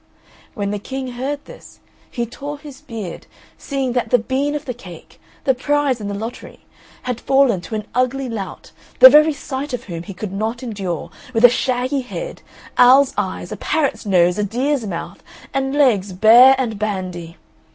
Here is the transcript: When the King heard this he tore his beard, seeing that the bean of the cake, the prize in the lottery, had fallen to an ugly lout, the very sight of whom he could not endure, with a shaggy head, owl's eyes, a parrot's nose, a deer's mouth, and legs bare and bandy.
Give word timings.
When 0.55 0.71
the 0.71 0.79
King 0.79 1.09
heard 1.09 1.45
this 1.45 1.79
he 2.09 2.25
tore 2.25 2.57
his 2.57 2.81
beard, 2.81 3.27
seeing 3.55 3.93
that 3.93 4.09
the 4.09 4.17
bean 4.17 4.55
of 4.55 4.65
the 4.65 4.73
cake, 4.73 5.21
the 5.43 5.53
prize 5.53 6.01
in 6.01 6.07
the 6.07 6.15
lottery, 6.15 6.61
had 7.03 7.21
fallen 7.21 7.61
to 7.61 7.75
an 7.75 7.85
ugly 7.93 8.27
lout, 8.27 8.71
the 8.97 9.09
very 9.11 9.31
sight 9.31 9.73
of 9.73 9.83
whom 9.83 10.01
he 10.01 10.15
could 10.15 10.33
not 10.33 10.63
endure, 10.63 11.11
with 11.35 11.45
a 11.45 11.49
shaggy 11.49 12.01
head, 12.01 12.41
owl's 12.79 13.13
eyes, 13.15 13.51
a 13.51 13.57
parrot's 13.57 14.03
nose, 14.03 14.39
a 14.39 14.43
deer's 14.43 14.87
mouth, 14.87 15.21
and 15.53 15.75
legs 15.75 16.13
bare 16.13 16.55
and 16.57 16.79
bandy. 16.79 17.37